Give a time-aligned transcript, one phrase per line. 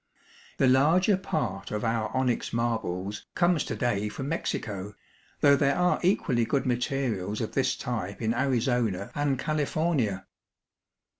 [0.57, 4.95] The larger part of our onyx marbles comes to day from Mexico,
[5.41, 10.25] though there are equally good materials of this type in Arizona and California.